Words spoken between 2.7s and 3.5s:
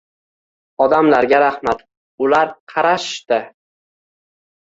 qarashishdi.